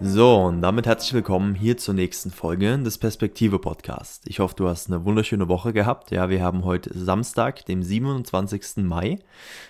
So, 0.00 0.42
und 0.42 0.60
damit 0.60 0.86
herzlich 0.86 1.14
willkommen 1.14 1.54
hier 1.54 1.76
zur 1.76 1.94
nächsten 1.94 2.32
Folge 2.32 2.76
des 2.80 2.98
Perspektive 2.98 3.60
Podcast. 3.60 4.24
Ich 4.26 4.40
hoffe, 4.40 4.56
du 4.56 4.68
hast 4.68 4.90
eine 4.90 5.04
wunderschöne 5.04 5.48
Woche 5.48 5.72
gehabt. 5.72 6.10
Ja, 6.10 6.28
wir 6.28 6.42
haben 6.42 6.64
heute 6.64 6.90
Samstag, 6.98 7.64
dem 7.66 7.80
27. 7.82 8.78
Mai. 8.78 9.20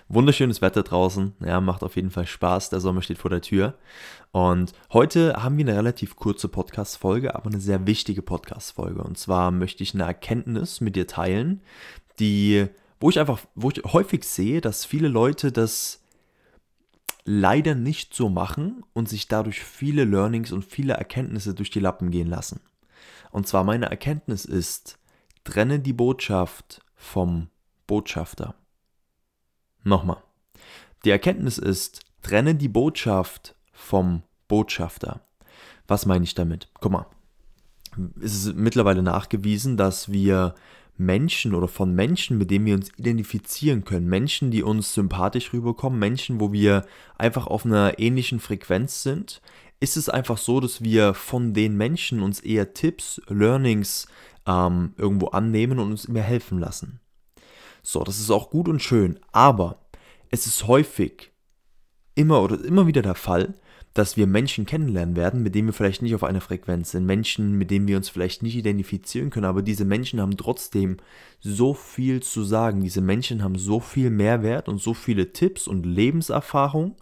Wunderschönes 0.09 0.63
Wetter 0.63 0.83
draußen. 0.83 1.35
Ja, 1.45 1.61
macht 1.61 1.83
auf 1.83 1.97
jeden 1.97 2.11
Fall 2.11 2.27
Spaß. 2.27 2.71
Der 2.71 2.81
Sommer 2.81 3.03
steht 3.03 3.19
vor 3.19 3.31
der 3.31 3.43
Tür. 3.43 3.75
Und 4.33 4.73
heute 4.95 5.43
haben 5.43 5.59
wir 5.59 5.67
eine 5.67 5.77
relativ 5.77 6.17
kurze 6.17 6.49
Podcast-Folge, 6.49 7.35
aber 7.35 7.51
eine 7.51 7.61
sehr 7.61 7.87
wichtige 7.87 8.23
Podcast-Folge. 8.23 9.03
Und 9.03 9.19
zwar 9.19 9.51
möchte 9.51 9.83
ich 9.83 9.93
eine 9.93 10.05
Erkenntnis 10.05 10.81
mit 10.81 10.97
dir 10.97 11.07
teilen, 11.07 11.61
die, 12.19 12.67
wo 12.99 13.11
ich 13.11 13.21
einfach, 13.21 13.41
wo 13.55 13.71
ich 13.71 13.83
häufig 13.93 14.25
sehe, 14.25 14.63
dass 14.63 14.87
viele 14.87 15.09
Leute 15.09 15.53
das 15.53 16.04
leider 17.25 17.75
nicht 17.75 18.15
so 18.15 18.29
machen 18.29 18.85
und 18.93 19.09
sich 19.09 19.29
dadurch 19.29 19.63
viele 19.63 20.05
Learnings 20.05 20.53
und 20.53 20.65
viele 20.65 20.95
Erkenntnisse 20.95 21.55
durch 21.55 21.71
die 21.71 21.81
Lappen 21.81 22.11
gehen 22.11 22.29
lassen. 22.29 22.61
Und 23.31 23.49
zwar 23.49 23.65
meine 23.65 23.87
Erkenntnis 23.87 24.45
ist, 24.45 24.99
trenne 25.43 25.81
die 25.81 25.93
Botschaft 25.93 26.83
vom 26.95 27.49
Botschafter. 27.87 28.55
Nochmal. 29.83 30.23
Die 31.05 31.11
Erkenntnis 31.11 31.59
ist, 31.59 32.01
trenne 32.23 32.55
die 32.55 32.69
Botschaft 32.69 33.55
vom 33.73 34.23
Botschafter. 34.49 35.21
Was 35.87 36.07
meine 36.07 36.25
ich 36.25 36.35
damit? 36.35 36.69
Guck 36.81 36.93
mal. 36.93 37.07
Es 38.21 38.35
ist 38.35 38.57
mittlerweile 38.57 39.03
nachgewiesen, 39.03 39.77
dass 39.77 40.11
wir 40.11 40.55
Menschen 40.97 41.55
oder 41.55 41.69
von 41.69 41.95
Menschen, 41.95 42.39
mit 42.39 42.51
denen 42.51 42.67
wir 42.67 42.75
uns 42.75 42.91
identifizieren 42.97 43.85
können. 43.85 44.07
Menschen, 44.09 44.51
die 44.51 44.63
uns 44.63 44.95
sympathisch 44.95 45.53
rüberkommen, 45.53 45.99
Menschen, 45.99 46.41
wo 46.41 46.53
wir 46.53 46.87
einfach 47.19 47.47
auf 47.47 47.67
einer 47.67 47.99
ähnlichen 47.99 48.41
Frequenz 48.41 49.03
sind, 49.03 49.41
ist 49.81 49.97
es 49.97 50.09
einfach 50.09 50.39
so, 50.39 50.61
dass 50.61 50.83
wir 50.83 51.15
von 51.15 51.53
den 51.53 51.77
Menschen 51.77 52.23
uns 52.23 52.41
eher 52.41 52.75
Tipps, 52.75 53.21
Learnings 53.29 54.07
ähm, 54.47 54.95
irgendwo 54.97 55.27
annehmen 55.29 55.79
und 55.79 55.91
uns 55.91 56.05
immer 56.05 56.21
helfen 56.23 56.59
lassen. 56.59 57.01
So, 57.83 58.03
das 58.05 58.19
ist 58.19 58.31
auch 58.31 58.51
gut 58.51 58.69
und 58.69 58.83
schön, 58.83 59.19
aber 59.33 59.81
es 60.31 60.47
ist 60.47 60.67
häufig 60.67 61.33
immer 62.15 62.41
oder 62.41 62.65
immer 62.65 62.87
wieder 62.87 63.03
der 63.03 63.15
Fall, 63.15 63.55
dass 63.95 64.17
wir 64.17 64.27
Menschen 64.27 64.67
kennenlernen 64.67 65.15
werden, 65.15 65.43
mit 65.43 65.55
denen 65.55 65.69
wir 65.69 65.73
vielleicht 65.73 66.03
nicht 66.03 66.17
auf 66.17 66.25
einer 66.25 66.41
Frequenz 66.41 66.91
sind, 66.91 67.07
Menschen, 67.07 67.53
mit 67.53 67.71
denen 67.71 67.87
wir 67.87 67.97
uns 67.97 68.09
vielleicht 68.09 68.43
nicht 68.43 68.57
identifizieren 68.57 69.31
können, 69.31 69.47
aber 69.47 69.63
diese 69.63 69.85
Menschen 69.85 70.21
haben 70.21 70.37
trotzdem 70.37 70.97
so 71.41 71.75
viel 71.75 72.21
zu 72.21 72.43
sagen. 72.43 72.83
Diese 72.83 73.01
Menschen 73.01 73.43
haben 73.45 73.57
so 73.57 73.79
viel 73.79 74.11
Mehrwert 74.11 74.69
und 74.69 74.81
so 74.81 74.95
viele 74.95 75.33
Tipps 75.33 75.69
und 75.69 75.87
Lebenserfahrung, 75.87 76.97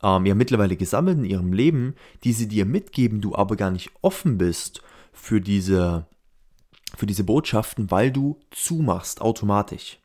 ähm, 0.00 0.26
ja 0.26 0.34
mittlerweile 0.36 0.76
gesammelt 0.76 1.18
in 1.18 1.24
ihrem 1.24 1.52
Leben, 1.52 1.94
die 2.22 2.32
sie 2.32 2.46
dir 2.46 2.66
mitgeben, 2.66 3.20
du 3.20 3.34
aber 3.34 3.56
gar 3.56 3.72
nicht 3.72 3.90
offen 4.00 4.38
bist 4.38 4.80
für 5.12 5.40
diese, 5.40 6.06
für 6.96 7.06
diese 7.06 7.24
Botschaften, 7.24 7.90
weil 7.90 8.12
du 8.12 8.38
zumachst 8.52 9.20
automatisch. 9.20 9.98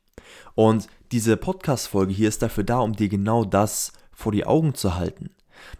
Und 0.55 0.87
diese 1.11 1.37
Podcast-Folge 1.37 2.11
hier 2.11 2.27
ist 2.27 2.41
dafür 2.41 2.63
da, 2.63 2.79
um 2.79 2.93
dir 2.95 3.07
genau 3.07 3.45
das 3.45 3.93
vor 4.11 4.31
die 4.31 4.47
Augen 4.47 4.73
zu 4.73 4.95
halten 4.95 5.29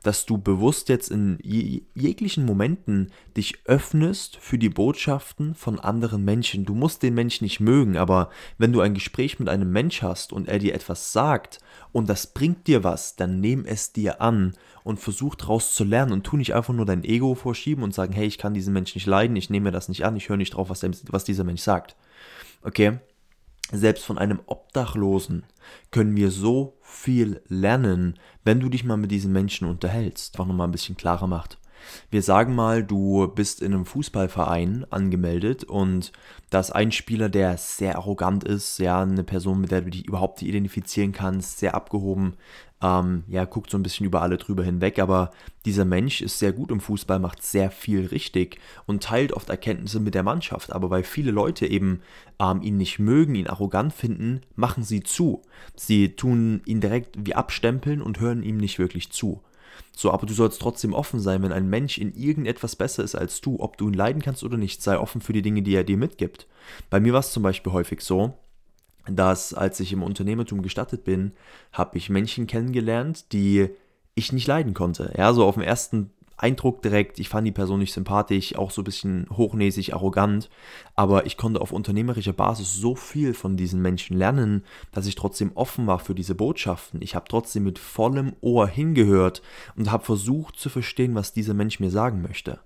dass 0.01 0.25
du 0.25 0.37
bewusst 0.37 0.89
jetzt 0.89 1.09
in 1.09 1.37
jeglichen 1.41 2.45
Momenten 2.45 3.11
dich 3.37 3.55
öffnest 3.65 4.37
für 4.37 4.57
die 4.57 4.69
Botschaften 4.69 5.55
von 5.55 5.79
anderen 5.79 6.23
Menschen. 6.25 6.65
Du 6.65 6.73
musst 6.73 7.03
den 7.03 7.13
Menschen 7.13 7.43
nicht 7.43 7.59
mögen, 7.59 7.97
aber 7.97 8.29
wenn 8.57 8.73
du 8.73 8.81
ein 8.81 8.93
Gespräch 8.93 9.39
mit 9.39 9.49
einem 9.49 9.71
Mensch 9.71 10.01
hast 10.01 10.33
und 10.33 10.47
er 10.47 10.59
dir 10.59 10.73
etwas 10.73 11.11
sagt 11.13 11.59
und 11.91 12.09
das 12.09 12.27
bringt 12.27 12.67
dir 12.67 12.83
was, 12.83 13.15
dann 13.15 13.39
nimm 13.39 13.65
es 13.65 13.93
dir 13.93 14.21
an 14.21 14.53
und 14.83 14.99
versuch 14.99 15.35
daraus 15.35 15.73
zu 15.73 15.83
lernen 15.83 16.11
und 16.11 16.23
tu 16.23 16.37
nicht 16.37 16.53
einfach 16.53 16.73
nur 16.73 16.85
dein 16.85 17.03
Ego 17.03 17.35
vorschieben 17.35 17.83
und 17.83 17.93
sagen, 17.93 18.13
hey, 18.13 18.25
ich 18.25 18.37
kann 18.37 18.53
diesen 18.53 18.73
Menschen 18.73 18.97
nicht 18.97 19.07
leiden, 19.07 19.35
ich 19.35 19.49
nehme 19.49 19.65
mir 19.65 19.71
das 19.71 19.89
nicht 19.89 20.05
an, 20.05 20.15
ich 20.15 20.29
höre 20.29 20.37
nicht 20.37 20.55
drauf, 20.55 20.69
was, 20.69 20.81
der, 20.81 20.91
was 21.09 21.23
dieser 21.23 21.43
Mensch 21.43 21.61
sagt. 21.61 21.95
Okay? 22.61 22.99
Selbst 23.75 24.05
von 24.05 24.19
einem 24.19 24.39
Obdachlosen 24.45 25.45
können 25.89 26.15
wir 26.15 26.29
so 26.29 26.77
viel 26.81 27.41
lernen, 27.47 28.19
wenn 28.43 28.59
du 28.59 28.69
dich 28.69 28.83
mal 28.83 28.97
mit 28.97 29.09
diesen 29.09 29.33
Menschen 29.33 29.67
unterhältst. 29.67 30.35
Einfach 30.35 30.45
nochmal 30.45 30.67
ein 30.67 30.71
bisschen 30.71 30.95
klarer 30.95 31.25
macht. 31.25 31.57
Wir 32.11 32.21
sagen 32.21 32.53
mal, 32.55 32.83
du 32.83 33.27
bist 33.27 33.61
in 33.61 33.73
einem 33.73 33.85
Fußballverein 33.85 34.85
angemeldet 34.89 35.63
und 35.63 36.11
da 36.49 36.59
ist 36.59 36.71
ein 36.71 36.91
Spieler, 36.91 37.29
der 37.29 37.57
sehr 37.57 37.97
arrogant 37.97 38.43
ist, 38.43 38.77
ja, 38.77 39.01
eine 39.01 39.23
Person, 39.23 39.59
mit 39.59 39.71
der 39.71 39.81
du 39.81 39.89
dich 39.89 40.05
überhaupt 40.05 40.41
identifizieren 40.43 41.11
kannst, 41.11 41.59
sehr 41.59 41.75
abgehoben, 41.75 42.35
ähm, 42.83 43.23
ja, 43.27 43.45
guckt 43.45 43.71
so 43.71 43.77
ein 43.77 43.83
bisschen 43.83 44.05
über 44.05 44.21
alle 44.21 44.37
drüber 44.37 44.63
hinweg, 44.63 44.99
aber 44.99 45.31
dieser 45.65 45.85
Mensch 45.85 46.21
ist 46.21 46.37
sehr 46.37 46.51
gut 46.51 46.69
im 46.69 46.81
Fußball, 46.81 47.17
macht 47.17 47.41
sehr 47.41 47.71
viel 47.71 48.07
richtig 48.07 48.59
und 48.85 49.01
teilt 49.01 49.31
oft 49.31 49.49
Erkenntnisse 49.49 50.01
mit 50.01 50.13
der 50.13 50.23
Mannschaft. 50.23 50.73
Aber 50.73 50.89
weil 50.89 51.03
viele 51.03 51.31
Leute 51.31 51.65
eben 51.65 52.01
ähm, 52.39 52.61
ihn 52.61 52.75
nicht 52.75 52.99
mögen, 52.99 53.35
ihn 53.35 53.47
arrogant 53.47 53.93
finden, 53.93 54.41
machen 54.55 54.83
sie 54.83 55.01
zu. 55.01 55.41
Sie 55.75 56.15
tun 56.15 56.61
ihn 56.65 56.81
direkt 56.81 57.25
wie 57.25 57.35
abstempeln 57.35 58.01
und 58.01 58.19
hören 58.19 58.43
ihm 58.43 58.57
nicht 58.57 58.79
wirklich 58.79 59.11
zu. 59.11 59.41
So, 59.95 60.11
aber 60.11 60.27
du 60.27 60.33
sollst 60.33 60.61
trotzdem 60.61 60.93
offen 60.93 61.19
sein, 61.19 61.41
wenn 61.41 61.53
ein 61.53 61.69
Mensch 61.69 61.97
in 61.97 62.13
irgendetwas 62.13 62.75
besser 62.75 63.03
ist 63.03 63.15
als 63.15 63.39
du, 63.39 63.59
ob 63.59 63.77
du 63.77 63.87
ihn 63.87 63.93
leiden 63.93 64.21
kannst 64.21 64.43
oder 64.43 64.57
nicht, 64.57 64.81
sei 64.83 64.97
offen 64.97 65.21
für 65.21 65.33
die 65.33 65.41
Dinge, 65.41 65.61
die 65.61 65.75
er 65.75 65.83
dir 65.83 65.97
mitgibt. 65.97 66.47
Bei 66.89 66.99
mir 66.99 67.13
war 67.13 67.21
es 67.21 67.31
zum 67.31 67.43
Beispiel 67.43 67.71
häufig 67.71 68.01
so, 68.01 68.33
dass 69.09 69.53
als 69.53 69.79
ich 69.79 69.91
im 69.91 70.03
Unternehmertum 70.03 70.61
gestattet 70.61 71.03
bin, 71.03 71.33
habe 71.71 71.97
ich 71.97 72.09
Menschen 72.09 72.47
kennengelernt, 72.47 73.31
die 73.33 73.69
ich 74.15 74.31
nicht 74.31 74.47
leiden 74.47 74.73
konnte. 74.73 75.13
Ja, 75.17 75.33
so 75.33 75.45
auf 75.45 75.55
den 75.55 75.63
ersten 75.63 76.11
Eindruck 76.37 76.81
direkt, 76.81 77.19
ich 77.19 77.29
fand 77.29 77.47
die 77.47 77.51
Person 77.51 77.79
nicht 77.79 77.93
sympathisch, 77.93 78.55
auch 78.55 78.71
so 78.71 78.81
ein 78.81 78.85
bisschen 78.85 79.27
hochnäsig, 79.31 79.93
arrogant, 79.93 80.49
aber 80.95 81.25
ich 81.25 81.37
konnte 81.37 81.61
auf 81.61 81.71
unternehmerischer 81.71 82.33
Basis 82.33 82.73
so 82.73 82.95
viel 82.95 83.33
von 83.33 83.55
diesen 83.55 83.81
Menschen 83.81 84.17
lernen, 84.17 84.63
dass 84.91 85.05
ich 85.05 85.15
trotzdem 85.15 85.51
offen 85.55 85.87
war 85.87 85.99
für 85.99 86.15
diese 86.15 86.35
Botschaften. 86.35 87.01
Ich 87.01 87.15
habe 87.15 87.25
trotzdem 87.29 87.63
mit 87.63 87.79
vollem 87.79 88.33
Ohr 88.41 88.67
hingehört 88.67 89.41
und 89.75 89.91
habe 89.91 90.03
versucht 90.03 90.57
zu 90.57 90.69
verstehen, 90.69 91.15
was 91.15 91.33
dieser 91.33 91.53
Mensch 91.53 91.79
mir 91.79 91.91
sagen 91.91 92.21
möchte. 92.21 92.59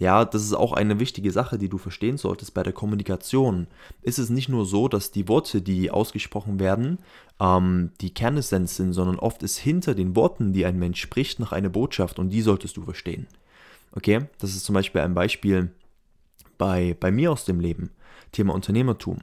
Ja, 0.00 0.24
das 0.24 0.42
ist 0.42 0.54
auch 0.54 0.72
eine 0.72 0.98
wichtige 0.98 1.30
Sache, 1.30 1.58
die 1.58 1.68
du 1.68 1.76
verstehen 1.76 2.16
solltest 2.16 2.54
bei 2.54 2.62
der 2.62 2.72
Kommunikation. 2.72 3.66
Ist 4.00 4.18
es 4.18 4.30
nicht 4.30 4.48
nur 4.48 4.64
so, 4.64 4.88
dass 4.88 5.10
die 5.10 5.28
Worte, 5.28 5.60
die 5.60 5.90
ausgesprochen 5.90 6.58
werden, 6.58 7.00
ähm, 7.38 7.90
die 8.00 8.14
Kernessenz 8.14 8.76
sind, 8.76 8.94
sondern 8.94 9.18
oft 9.18 9.42
ist 9.42 9.58
hinter 9.58 9.94
den 9.94 10.16
Worten, 10.16 10.54
die 10.54 10.64
ein 10.64 10.78
Mensch 10.78 11.02
spricht, 11.02 11.38
noch 11.38 11.52
eine 11.52 11.68
Botschaft 11.68 12.18
und 12.18 12.30
die 12.30 12.40
solltest 12.40 12.78
du 12.78 12.82
verstehen. 12.82 13.26
Okay, 13.92 14.20
das 14.38 14.56
ist 14.56 14.64
zum 14.64 14.74
Beispiel 14.74 15.02
ein 15.02 15.12
Beispiel 15.12 15.70
bei, 16.56 16.96
bei 16.98 17.10
mir 17.10 17.30
aus 17.30 17.44
dem 17.44 17.60
Leben. 17.60 17.90
Thema 18.32 18.54
Unternehmertum. 18.54 19.18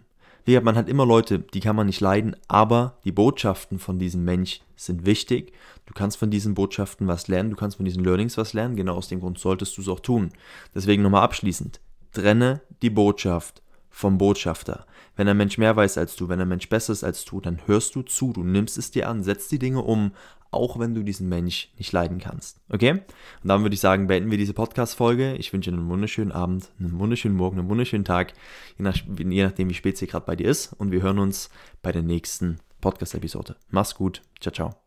Wie 0.47 0.57
man 0.61 0.77
hat 0.77 0.87
immer 0.87 1.05
Leute, 1.05 1.39
die 1.39 1.59
kann 1.59 1.75
man 1.75 1.87
nicht 1.87 1.99
leiden, 1.99 2.33
aber 2.47 2.99
die 3.03 3.11
Botschaften 3.11 3.79
von 3.79 3.99
diesem 3.99 4.23
Mensch 4.23 4.61
sind 4.77 5.05
wichtig. 5.05 5.51
Du 5.85 5.93
kannst 5.93 6.15
von 6.15 6.31
diesen 6.31 6.53
Botschaften 6.53 7.05
was 7.05 7.27
lernen, 7.27 7.49
du 7.49 7.57
kannst 7.57 7.75
von 7.75 7.85
diesen 7.85 8.01
Learnings 8.01 8.37
was 8.37 8.53
lernen. 8.53 8.77
Genau 8.77 8.95
aus 8.95 9.09
dem 9.09 9.19
Grund 9.19 9.37
solltest 9.39 9.75
du 9.75 9.81
es 9.81 9.89
auch 9.89 9.99
tun. 9.99 10.29
Deswegen 10.73 11.03
nochmal 11.03 11.23
abschließend. 11.23 11.81
Trenne 12.13 12.61
die 12.81 12.89
Botschaft 12.89 13.61
vom 13.97 14.19
Botschafter. 14.19 14.85
Wenn 15.15 15.27
ein 15.27 15.37
Mensch 15.37 15.57
mehr 15.57 15.75
weiß 15.75 15.97
als 15.97 16.15
du, 16.15 16.29
wenn 16.29 16.39
ein 16.39 16.47
Mensch 16.47 16.69
besser 16.69 16.93
ist 16.93 17.03
als 17.03 17.25
du, 17.25 17.41
dann 17.41 17.61
hörst 17.65 17.95
du 17.95 18.03
zu, 18.03 18.31
du 18.31 18.43
nimmst 18.43 18.77
es 18.77 18.91
dir 18.91 19.09
an, 19.09 19.23
setzt 19.23 19.51
die 19.51 19.57
Dinge 19.57 19.81
um, 19.81 20.11
auch 20.51 20.77
wenn 20.77 20.93
du 20.93 21.01
diesen 21.01 21.27
Mensch 21.29 21.71
nicht 21.79 21.91
leiden 21.93 22.19
kannst. 22.19 22.61
Okay? 22.69 22.91
Und 22.91 23.01
dann 23.43 23.63
würde 23.63 23.73
ich 23.73 23.79
sagen, 23.79 24.05
beenden 24.05 24.29
wir 24.29 24.37
diese 24.37 24.53
Podcast-Folge. 24.53 25.33
Ich 25.37 25.51
wünsche 25.51 25.71
dir 25.71 25.77
einen 25.77 25.89
wunderschönen 25.89 26.31
Abend, 26.31 26.69
einen 26.79 26.99
wunderschönen 26.99 27.35
Morgen, 27.35 27.57
einen 27.57 27.69
wunderschönen 27.69 28.05
Tag, 28.05 28.33
je, 28.77 28.83
nach, 28.83 28.97
je 29.17 29.43
nachdem, 29.43 29.67
wie 29.67 29.73
spät 29.73 29.95
es 29.95 29.99
hier 29.99 30.07
gerade 30.07 30.27
bei 30.27 30.35
dir 30.35 30.47
ist. 30.47 30.73
Und 30.73 30.91
wir 30.91 31.01
hören 31.01 31.17
uns 31.17 31.49
bei 31.81 31.91
der 31.91 32.03
nächsten 32.03 32.59
Podcast-Episode. 32.81 33.55
Mach's 33.71 33.95
gut. 33.95 34.21
Ciao, 34.39 34.53
ciao. 34.53 34.86